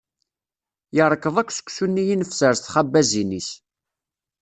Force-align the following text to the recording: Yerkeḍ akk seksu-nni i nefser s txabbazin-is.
Yerkeḍ 0.95 1.35
akk 1.41 1.49
seksu-nni 1.53 2.03
i 2.13 2.15
nefser 2.15 2.53
s 2.55 2.59
txabbazin-is. 2.61 3.49